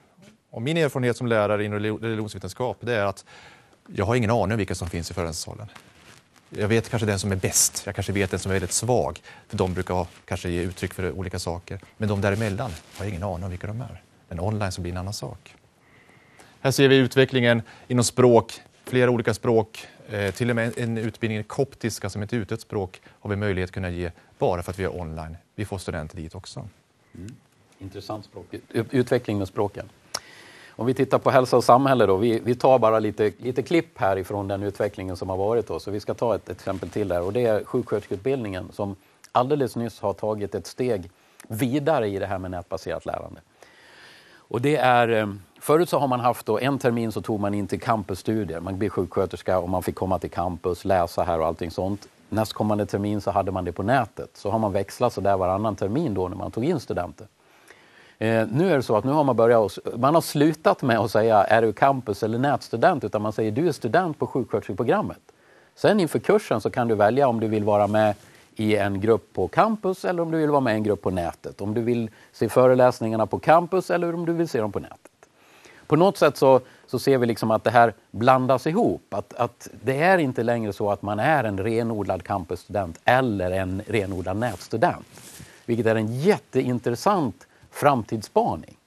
Och 0.50 0.62
min 0.62 0.78
erfarenhet 0.78 1.18
som 1.18 1.28
lärare 1.28 1.66
inom 1.66 1.80
religionsvetenskap 1.80 2.78
det 2.80 2.94
är 2.94 3.06
att 3.06 3.26
jag 3.88 4.06
har 4.06 4.16
ingen 4.16 4.32
aning 4.32 4.52
om 4.52 4.58
vilka 4.58 4.76
som 4.76 4.90
finns 4.90 5.12
i 5.12 5.14
föreläsningssalen. 5.14 5.68
Jag 6.50 6.68
vet 6.68 6.90
kanske 6.90 7.06
den 7.06 7.20
som 7.20 7.32
är 7.32 7.36
bäst, 7.36 7.84
jag 7.86 7.96
kanske 7.96 8.14
vet 8.14 8.32
den 8.32 8.40
som 8.40 8.52
är 8.52 8.54
väldigt 8.54 8.72
svag, 8.72 9.22
för 9.48 9.58
de 9.58 9.74
brukar 9.74 9.94
ha, 9.94 10.08
kanske 10.26 10.50
ge 10.50 10.62
uttryck 10.62 10.94
för 10.94 11.12
olika 11.12 11.40
saker. 11.40 11.80
Men 11.98 12.10
de 12.10 12.22
däremellan 12.22 12.72
har 12.98 13.06
jag 13.06 13.10
ingen 13.10 13.24
aning 13.24 13.44
om 13.44 13.50
vilka 13.50 13.68
de 13.68 13.82
är. 13.82 14.02
Men 14.28 14.40
online 14.40 14.72
så 14.72 14.82
blir 14.82 14.92
det 14.92 14.96
en 14.96 15.00
annan 15.00 15.14
sak. 15.14 15.56
Här 16.62 16.72
ser 16.72 16.88
vi 16.88 16.96
utvecklingen 16.96 17.62
inom 17.88 18.04
språk, 18.04 18.62
flera 18.86 19.12
olika 19.12 19.34
språk, 19.34 19.88
eh, 20.10 20.32
till 20.34 20.50
och 20.50 20.56
med 20.56 20.78
en 20.78 20.98
utbildning 20.98 21.40
i 21.40 21.44
koptiska 21.44 22.10
som 22.10 22.22
ett 22.22 22.34
utdött 22.34 22.62
språk 22.62 23.02
har 23.20 23.30
vi 23.30 23.36
möjlighet 23.36 23.68
att 23.68 23.74
kunna 23.74 23.90
ge 23.90 24.12
bara 24.38 24.64
för 24.64 24.72
att 24.72 24.80
vi 24.80 24.84
är 24.84 25.00
online. 25.00 25.38
Vi 25.56 25.66
får 25.66 25.78
studenter 25.78 26.18
dit 26.18 26.36
också. 26.36 26.68
Mm. 27.16 27.36
Intressant 27.80 28.26
språk. 28.26 28.46
Utveckling 28.92 29.38
med 29.38 29.48
språken. 29.48 29.90
Om 30.70 30.86
vi 30.86 30.94
tittar 30.94 31.20
på 31.20 31.32
hälsa 31.32 31.58
och 31.58 31.64
samhälle 31.64 32.06
då, 32.06 32.18
vi, 32.18 32.40
vi 32.40 32.56
tar 32.56 32.80
bara 32.80 33.00
lite, 33.00 33.32
lite 33.38 33.64
klipp 33.64 33.98
härifrån 33.98 34.48
den 34.48 34.64
utvecklingen 34.64 35.18
som 35.18 35.30
har 35.30 35.38
varit. 35.38 35.68
Då. 35.68 35.80
Så 35.80 35.92
vi 35.92 36.00
ska 36.00 36.14
ta 36.14 36.36
ett, 36.36 36.50
ett 36.50 36.58
exempel 36.58 36.90
till 36.90 37.08
där 37.08 37.22
och 37.22 37.34
det 37.34 37.46
är 37.46 37.64
sjuksköterskeutbildningen 37.64 38.72
som 38.72 38.96
alldeles 39.32 39.76
nyss 39.76 40.00
har 40.00 40.14
tagit 40.14 40.56
ett 40.56 40.68
steg 40.68 41.10
vidare 41.48 42.08
i 42.08 42.20
det 42.20 42.26
här 42.26 42.40
med 42.40 42.52
nätbaserat 42.52 43.06
lärande. 43.06 43.42
Och 44.48 44.62
det 44.62 44.76
är, 44.76 45.08
eh, 45.08 45.28
förut 45.60 45.90
så 45.90 46.00
har 46.00 46.08
man 46.08 46.20
haft 46.20 46.46
då, 46.46 46.60
en 46.60 46.80
termin 46.80 47.12
så 47.12 47.22
tog 47.22 47.40
man 47.40 47.54
in 47.54 47.68
till 47.68 47.80
campusstudier. 47.80 48.60
Man 48.60 48.78
blir 48.78 48.90
sjuksköterska 48.90 49.60
och 49.60 49.70
man 49.70 49.84
fick 49.84 49.96
komma 49.96 50.20
till 50.20 50.32
campus, 50.32 50.86
läsa 50.86 51.24
här 51.24 51.40
och 51.40 51.48
allting 51.48 51.72
sånt. 51.72 52.08
Nästkommande 52.30 52.86
termin 52.86 53.22
så 53.22 53.32
hade 53.32 53.52
man 53.52 53.66
det 53.66 53.72
på 53.72 53.84
nätet. 53.84 54.30
Så 54.34 54.50
har 54.50 54.60
man 54.60 54.72
växlat 54.72 55.14
så 55.14 55.22
där 55.22 55.38
varannan 55.38 55.76
termin 55.76 56.14
då 56.14 56.28
när 56.28 56.38
man 56.38 56.52
tog 56.52 56.66
in 56.66 56.80
studenter. 56.80 57.28
Eh, 58.18 58.48
nu 58.52 58.72
är 58.72 58.76
det 58.76 58.84
så 58.84 58.98
att 58.98 59.04
nu 59.04 59.12
har 59.12 59.24
man 59.24 59.36
börjat, 59.36 59.78
man 59.98 60.14
har 60.14 60.22
slutat 60.22 60.82
med 60.82 61.00
att 61.00 61.12
säga 61.12 61.44
är 61.44 61.62
du 61.62 61.74
campus 61.74 62.24
eller 62.24 62.38
nätstudent 62.38 63.04
utan 63.04 63.22
man 63.22 63.34
säger 63.34 63.52
du 63.52 63.68
är 63.68 63.72
student 63.72 64.20
på 64.20 64.28
sjuksköterskeprogrammet. 64.28 65.20
Sen 65.76 66.00
inför 66.00 66.20
kursen 66.20 66.62
så 66.62 66.70
kan 66.70 66.88
du 66.88 66.96
välja 66.96 67.28
om 67.28 67.40
du 67.40 67.48
vill 67.48 67.64
vara 67.64 67.88
med 67.88 68.16
i 68.56 68.76
en 68.76 69.02
grupp 69.02 69.34
på 69.34 69.48
campus 69.48 70.06
eller 70.06 70.24
om 70.24 70.32
du 70.32 70.38
vill 70.38 70.50
vara 70.50 70.62
med 70.62 70.74
i 70.74 70.78
en 70.78 70.84
grupp 70.84 71.02
på 71.02 71.10
nätet. 71.10 71.62
Om 71.62 71.74
du 71.74 71.82
vill 71.82 72.10
se 72.32 72.50
föreläsningarna 72.50 73.26
på 73.26 73.40
campus 73.40 73.92
eller 73.92 74.14
om 74.14 74.26
du 74.26 74.34
vill 74.34 74.48
se 74.48 74.62
dem 74.62 74.72
på 74.72 74.80
nätet. 74.80 75.12
På 75.88 75.96
något 75.96 76.18
sätt 76.18 76.38
så, 76.38 76.62
så 76.88 77.00
ser 77.00 77.18
vi 77.18 77.26
liksom 77.26 77.52
att 77.52 77.64
det 77.64 77.72
här 77.72 77.94
blandas 78.12 78.68
ihop. 78.68 79.14
Att, 79.14 79.34
att 79.34 79.70
det 79.84 80.02
är 80.02 80.18
inte 80.18 80.44
längre 80.44 80.74
så 80.74 80.92
att 80.92 81.02
man 81.02 81.20
är 81.20 81.44
en 81.44 81.60
renodlad 81.60 82.24
campusstudent 82.24 83.00
eller 83.06 83.52
en 83.52 83.82
renodlad 83.88 84.38
nätstudent. 84.38 85.06
Vilket 85.66 85.86
är 85.86 85.96
en 85.96 86.20
jätteintressant 86.20 87.48
framtidsspaning. 87.72 88.78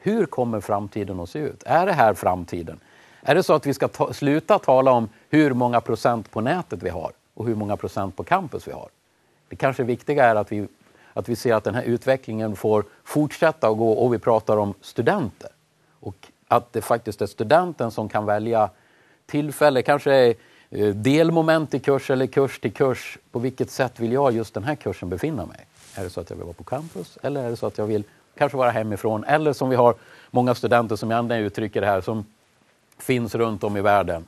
Hur 0.00 0.26
kommer 0.26 0.60
framtiden 0.60 1.20
att 1.20 1.30
se 1.30 1.38
ut? 1.38 1.62
Är 1.66 1.86
det 1.86 1.92
här 1.92 2.14
framtiden? 2.14 2.80
Är 3.20 3.34
det 3.34 3.42
så 3.42 3.52
att 3.52 3.66
vi 3.66 3.74
ska 3.74 3.88
ta, 3.88 4.12
sluta 4.12 4.58
tala 4.58 4.90
om 4.90 5.08
hur 5.30 5.52
många 5.52 5.80
procent 5.80 6.30
på 6.30 6.40
nätet 6.40 6.82
vi 6.82 6.88
har 6.88 7.12
och 7.34 7.46
hur 7.46 7.54
många 7.54 7.76
procent 7.76 8.16
på 8.16 8.24
campus 8.24 8.68
vi 8.68 8.72
har? 8.72 8.88
Det 9.48 9.56
kanske 9.56 9.82
viktiga 9.82 10.24
är 10.24 10.34
att 10.34 10.52
vi, 10.52 10.68
att 11.12 11.28
vi 11.28 11.36
ser 11.36 11.54
att 11.54 11.64
den 11.64 11.74
här 11.74 11.82
utvecklingen 11.82 12.56
får 12.56 12.84
fortsätta 13.04 13.68
att 13.68 13.78
gå 13.78 13.92
och 13.92 14.14
vi 14.14 14.18
pratar 14.18 14.56
om 14.56 14.74
studenter. 14.80 15.50
Och 16.00 16.28
att 16.48 16.72
det 16.72 16.82
faktiskt 16.82 17.22
är 17.22 17.26
studenten 17.26 17.90
som 17.90 18.08
kan 18.08 18.26
välja 18.26 18.70
tillfälle, 19.26 19.82
kanske 19.82 20.34
eh, 20.70 20.88
delmoment 20.94 21.74
i 21.74 21.78
kurs 21.78 22.10
eller 22.10 22.26
kurs 22.26 22.60
till 22.60 22.72
kurs. 22.72 23.18
På 23.30 23.38
vilket 23.38 23.70
sätt 23.70 24.00
vill 24.00 24.12
jag 24.12 24.32
just 24.32 24.54
den 24.54 24.64
här 24.64 24.74
kursen 24.74 25.08
befinna 25.08 25.46
mig? 25.46 25.66
Är 25.94 26.04
det 26.04 26.10
så 26.10 26.20
att 26.20 26.30
jag 26.30 26.36
vill 26.36 26.44
vara 26.44 26.54
på 26.54 26.64
campus 26.64 27.18
eller 27.22 27.44
är 27.44 27.50
det 27.50 27.56
så 27.56 27.66
att 27.66 27.78
jag 27.78 27.86
vill 27.86 28.04
kanske 28.38 28.58
vara 28.58 28.70
hemifrån? 28.70 29.24
Eller 29.24 29.52
som 29.52 29.68
vi 29.68 29.76
har 29.76 29.94
många 30.30 30.54
studenter 30.54 30.96
som 30.96 31.10
jag 31.10 31.32
uttrycker 31.40 31.80
det 31.80 31.86
här 31.86 32.00
som 32.00 32.26
finns 32.98 33.34
runt 33.34 33.64
om 33.64 33.76
i 33.76 33.80
världen. 33.80 34.24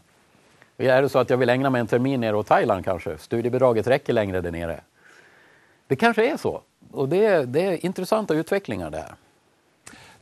Är 0.77 1.03
det 1.03 1.09
så 1.09 1.19
att 1.19 1.31
jag 1.31 1.37
vill 1.37 1.49
ägna 1.49 1.71
mig 1.71 1.81
en 1.81 1.87
termin 1.87 2.21
nere 2.21 2.41
i 2.41 2.45
Thailand 2.45 2.85
kanske? 2.85 3.19
Studiebidraget 3.19 3.87
räcker 3.87 4.13
längre 4.13 4.41
där 4.41 4.51
nere. 4.51 4.81
Det 5.91 5.97
kanske 5.97 6.33
är 6.33 6.37
så. 6.37 6.63
Och 6.91 7.09
det 7.09 7.25
är, 7.27 7.47
det 7.47 7.61
är 7.61 7.85
intressanta 7.85 8.35
utvecklingar 8.35 8.91
där. 8.91 9.15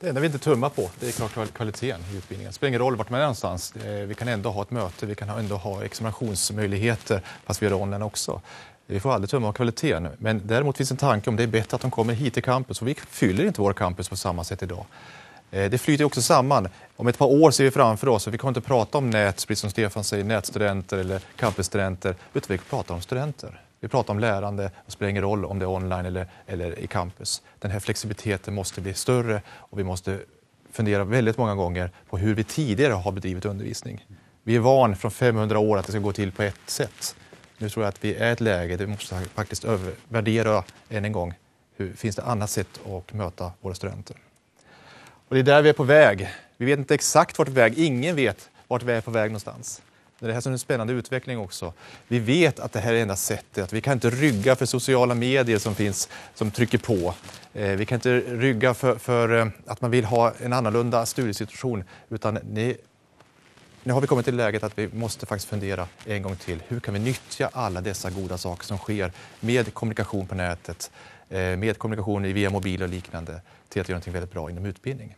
Det 0.01 0.09
enda 0.09 0.21
vi 0.21 0.27
inte 0.27 0.39
tummar 0.39 0.69
på 0.69 0.91
det 1.01 1.09
är 1.09 1.29
klart 1.29 1.55
kvaliteten 1.55 2.01
i 2.13 2.17
utbildningen. 2.17 2.51
Det 2.51 2.55
spelar 2.55 2.69
ingen 2.69 2.81
roll 2.81 2.97
vart 2.97 3.11
man 3.11 3.21
är 3.21 3.25
någonstans. 3.25 3.77
Eh, 3.77 3.93
vi 3.93 4.15
kan 4.15 4.29
ändå 4.29 4.51
ha 4.51 4.63
ett 4.63 4.71
möte, 4.71 5.07
vi 5.07 5.15
kan 5.15 5.29
ändå 5.29 5.57
ha 5.57 5.85
examinationsmöjligheter 5.85 7.23
fast 7.45 7.63
vi 7.63 7.67
gör 7.67 7.71
det 7.71 7.77
online 7.77 8.03
också. 8.03 8.41
Vi 8.87 9.01
får 9.01 9.13
aldrig 9.13 9.31
tumma 9.31 9.47
på 9.47 9.53
kvaliteten. 9.53 10.09
Men 10.19 10.43
däremot 10.45 10.77
finns 10.77 10.91
en 10.91 10.97
tanke 10.97 11.31
om 11.31 11.37
det 11.37 11.43
är 11.43 11.47
bättre 11.47 11.75
att 11.75 11.83
de 11.83 11.91
kommer 11.91 12.15
hit 12.15 12.35
till 12.35 12.43
campus. 12.43 12.83
Och 12.83 12.89
vi 12.89 12.95
fyller 12.95 13.45
inte 13.45 13.61
vår 13.61 13.73
campus 13.73 14.09
på 14.09 14.17
samma 14.17 14.45
sätt 14.45 14.63
idag. 14.63 14.85
Eh, 15.51 15.71
det 15.71 15.79
flyter 15.79 16.05
också 16.05 16.23
samman. 16.23 16.69
Om 16.97 17.07
ett 17.07 17.19
par 17.19 17.27
år 17.27 17.51
ser 17.51 17.65
vi 17.65 17.71
framför 17.71 18.09
oss, 18.09 18.27
och 18.27 18.35
vi 18.35 18.39
kommer 18.39 18.51
inte 18.51 18.61
prata 18.61 18.99
om 18.99 19.11
nät, 19.11 19.47
precis 19.49 19.61
som 19.61 19.71
Stefan 19.71 20.05
säger, 20.05 20.25
nätstudenter 20.25 20.99
eller 20.99 21.21
campusstudenter, 21.37 22.15
utan 22.35 22.57
vi 22.57 22.59
pratar 22.59 22.95
om 22.95 23.01
studenter. 23.01 23.61
Vi 23.81 23.89
pratar 23.89 24.15
om 24.15 24.21
lärande, 24.21 24.71
det 24.87 24.93
spelar 24.93 25.11
ingen 25.11 25.23
roll 25.23 25.45
om 25.45 25.59
det 25.59 25.65
är 25.65 25.69
online 25.69 26.07
eller, 26.07 26.27
eller 26.47 26.79
i 26.79 26.87
campus. 26.87 27.43
Den 27.59 27.71
här 27.71 27.81
flexibiliteten 27.81 28.55
måste 28.55 28.81
bli 28.81 28.95
större 28.95 29.43
och 29.49 29.79
vi 29.79 29.85
måste 29.85 30.19
fundera 30.73 31.05
väldigt 31.05 31.37
många 31.37 31.55
gånger 31.55 31.91
på 32.11 32.19
hur 32.19 32.35
vi 32.35 32.45
tidigare 32.45 32.93
har 32.93 33.13
bedrivit 33.13 33.45
undervisning. 33.45 34.07
Vi 34.43 34.57
är 34.57 34.61
van 34.61 34.97
från 34.97 35.11
500 35.11 35.59
år 35.59 35.79
att 35.79 35.87
det 35.87 35.93
ska 35.93 36.01
gå 36.01 36.13
till 36.13 36.33
på 36.33 36.43
ett 36.43 36.61
sätt. 36.67 37.17
Nu 37.59 37.69
tror 37.69 37.85
jag 37.85 37.89
att 37.89 38.05
vi 38.05 38.15
är 38.15 38.29
i 38.29 38.33
ett 38.33 38.41
läge 38.41 38.77
där 38.77 38.87
vi 38.87 38.91
måste 38.93 39.21
faktiskt 39.35 39.65
övervärdera 39.65 40.65
än 40.89 41.05
en 41.05 41.13
gång. 41.13 41.35
Hur, 41.77 41.93
finns 41.93 42.17
det 42.17 42.23
annat 42.23 42.51
sätt 42.51 42.81
att 42.87 43.13
möta 43.13 43.53
våra 43.61 43.75
studenter? 43.75 44.17
Och 45.29 45.35
det 45.35 45.41
är 45.41 45.45
där 45.45 45.63
vi 45.63 45.69
är 45.69 45.73
på 45.73 45.85
väg. 45.85 46.29
Vi 46.57 46.67
vet 46.67 46.79
inte 46.79 46.95
exakt 46.95 47.39
vart 47.39 47.49
vi 47.49 47.51
är 47.51 47.55
på 47.55 47.61
väg. 47.61 47.79
Ingen 47.79 48.17
vet 48.17 48.51
vart 48.69 48.83
vi 48.83 48.93
är 48.93 49.01
på 49.01 49.11
väg 49.11 49.31
någonstans. 49.31 49.83
Det 50.21 50.27
är 50.27 50.33
här 50.33 50.47
är 50.47 50.51
en 50.51 50.59
spännande 50.59 50.93
utveckling 50.93 51.39
också. 51.39 51.73
Vi 52.09 52.19
vet 52.19 52.61
att 52.61 52.73
det 52.73 52.81
här 52.81 52.95
är 52.95 53.03
enda 53.03 53.17
sättet. 53.17 53.65
Att 53.65 53.73
vi 53.73 53.81
kan 53.81 53.93
inte 53.93 54.11
rygga 54.11 54.57
för 54.57 54.67
sociala 54.67 55.15
medier 55.15 55.59
som 55.59 55.75
finns, 55.75 56.09
som 56.35 56.51
trycker 56.51 56.79
på. 56.79 57.15
Eh, 57.55 57.71
vi 57.71 57.87
kan 57.87 57.97
inte 57.97 58.21
rygga 58.21 58.75
för, 58.75 58.99
för 58.99 59.39
eh, 59.39 59.47
att 59.67 59.81
man 59.81 59.91
vill 59.91 60.05
ha 60.05 60.33
en 60.43 60.53
annorlunda 60.53 61.07
studiesituation. 61.07 61.85
Utan 62.09 62.35
ni, 62.35 62.77
nu 63.83 63.93
har 63.93 64.01
vi 64.01 64.07
kommit 64.07 64.25
till 64.25 64.37
läget 64.37 64.63
att 64.63 64.79
vi 64.79 64.89
måste 64.89 65.27
faktiskt 65.27 65.49
fundera 65.49 65.89
en 66.07 66.23
gång 66.23 66.37
till. 66.37 66.63
Hur 66.69 66.81
kan 66.81 66.95
vi 66.95 67.01
nyttja 67.01 67.51
alla 67.53 67.81
dessa 67.81 68.11
goda 68.11 68.39
saker 68.39 68.65
som 68.65 68.79
sker 68.79 69.13
med 69.41 69.75
kommunikation 69.75 70.27
på 70.27 70.35
nätet, 70.35 70.91
eh, 71.29 71.39
med 71.39 71.79
kommunikation 71.79 72.23
via 72.23 72.51
mobil 72.51 72.83
och 72.83 72.89
liknande 72.89 73.41
till 73.69 73.81
att 73.81 73.89
göra 73.89 73.99
något 73.99 74.09
väldigt 74.09 74.33
bra 74.33 74.51
inom 74.51 74.67
utbildning. 74.67 75.15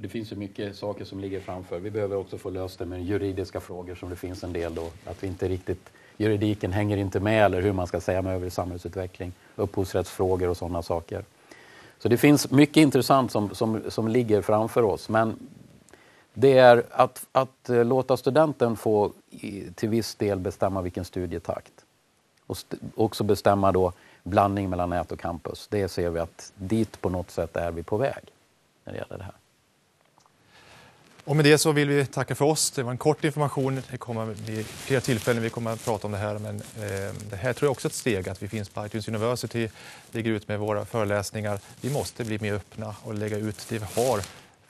Och 0.00 0.02
det 0.02 0.08
finns 0.08 0.32
ju 0.32 0.36
mycket 0.36 0.76
saker 0.76 1.04
som 1.04 1.20
ligger 1.20 1.40
framför. 1.40 1.78
Vi 1.78 1.90
behöver 1.90 2.16
också 2.16 2.38
få 2.38 2.50
löst 2.50 2.78
det 2.78 2.86
med 2.86 3.04
juridiska 3.04 3.60
frågor 3.60 3.94
som 3.94 4.10
det 4.10 4.16
finns 4.16 4.44
en 4.44 4.52
del 4.52 4.74
då. 4.74 4.90
Att 5.04 5.22
vi 5.22 5.26
inte 5.26 5.48
riktigt, 5.48 5.90
juridiken 6.16 6.72
hänger 6.72 6.96
inte 6.96 7.20
med 7.20 7.44
eller 7.44 7.62
hur 7.62 7.72
man 7.72 7.86
ska 7.86 8.00
säga 8.00 8.22
med 8.22 8.34
övrig 8.34 8.52
samhällsutveckling, 8.52 9.32
upphovsrättsfrågor 9.56 10.48
och 10.48 10.56
sådana 10.56 10.82
saker. 10.82 11.24
Så 11.98 12.08
det 12.08 12.16
finns 12.16 12.50
mycket 12.50 12.76
intressant 12.76 13.32
som, 13.32 13.54
som, 13.54 13.82
som 13.88 14.08
ligger 14.08 14.42
framför 14.42 14.82
oss. 14.82 15.08
Men 15.08 15.48
det 16.34 16.58
är 16.58 16.84
att, 16.90 17.26
att 17.32 17.68
eh, 17.68 17.84
låta 17.84 18.16
studenten 18.16 18.76
få 18.76 19.12
till 19.74 19.88
viss 19.88 20.14
del 20.14 20.38
bestämma 20.38 20.82
vilken 20.82 21.04
studietakt. 21.04 21.84
Och 22.46 22.56
också 22.94 23.24
bestämma 23.24 23.72
då 23.72 23.92
blandning 24.22 24.70
mellan 24.70 24.90
nät 24.90 25.12
och 25.12 25.20
campus. 25.20 25.68
Det 25.70 25.88
ser 25.88 26.10
vi 26.10 26.20
att 26.20 26.52
dit 26.54 27.00
på 27.00 27.08
något 27.08 27.30
sätt 27.30 27.56
är 27.56 27.72
vi 27.72 27.82
på 27.82 27.96
väg 27.96 28.32
när 28.84 28.92
det 28.92 28.98
gäller 28.98 29.18
det 29.18 29.24
här. 29.24 29.34
Och 31.24 31.36
med 31.36 31.44
det 31.44 31.58
så 31.58 31.72
vill 31.72 31.88
vi 31.88 32.06
tacka 32.06 32.34
för 32.34 32.44
oss. 32.44 32.70
Det 32.70 32.82
var 32.82 32.90
en 32.90 32.98
kort 32.98 33.24
information. 33.24 33.82
Det 33.90 33.96
kommer 33.96 34.34
bli 34.34 34.64
flera 34.64 35.00
tillfällen 35.00 35.42
vi 35.42 35.50
kommer 35.50 35.72
att 35.72 35.84
prata 35.84 36.06
om 36.06 36.12
det 36.12 36.18
här. 36.18 36.38
Men 36.38 36.56
eh, 36.56 37.14
det 37.30 37.36
här 37.36 37.52
tror 37.52 37.66
jag 37.66 37.72
också 37.72 37.88
är 37.88 37.90
ett 37.90 37.94
steg 37.94 38.28
att 38.28 38.42
vi 38.42 38.48
finns 38.48 38.68
på 38.68 38.86
iTunes 38.86 39.08
University, 39.08 39.68
ligger 40.12 40.30
ut 40.30 40.48
med 40.48 40.58
våra 40.58 40.84
föreläsningar. 40.84 41.60
Vi 41.80 41.90
måste 41.90 42.24
bli 42.24 42.38
mer 42.38 42.54
öppna 42.54 42.94
och 43.02 43.14
lägga 43.14 43.36
ut 43.36 43.66
det 43.68 43.78
vi 43.78 44.02
har. 44.02 44.20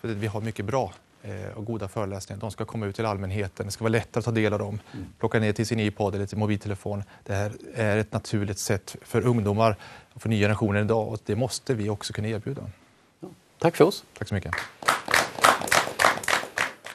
För 0.00 0.08
vi 0.08 0.26
har 0.26 0.40
mycket 0.40 0.64
bra 0.64 0.92
eh, 1.22 1.56
och 1.56 1.64
goda 1.64 1.88
föreläsningar. 1.88 2.40
De 2.40 2.50
ska 2.50 2.64
komma 2.64 2.86
ut 2.86 2.96
till 2.96 3.06
allmänheten. 3.06 3.66
Det 3.66 3.72
ska 3.72 3.84
vara 3.84 3.92
lättare 3.92 4.18
att 4.18 4.24
ta 4.24 4.30
del 4.30 4.52
av 4.52 4.58
dem. 4.58 4.80
Mm. 4.92 5.06
Plocka 5.18 5.38
ner 5.38 5.52
till 5.52 5.66
sin 5.66 5.80
iPod 5.80 6.14
eller 6.14 6.26
till 6.26 6.38
mobiltelefon. 6.38 7.02
Det 7.24 7.34
här 7.34 7.52
är 7.74 7.96
ett 7.96 8.12
naturligt 8.12 8.58
sätt 8.58 8.96
för 9.02 9.26
ungdomar 9.26 9.76
och 10.12 10.22
för 10.22 10.28
nya 10.28 10.44
generationer 10.44 10.80
idag 10.80 11.08
och 11.08 11.18
det 11.26 11.36
måste 11.36 11.74
vi 11.74 11.88
också 11.88 12.12
kunna 12.12 12.28
erbjuda. 12.28 12.62
Tack 13.58 13.76
för 13.76 13.84
oss. 13.84 14.04
Tack 14.18 14.28
så 14.28 14.34
mycket. 14.34 14.54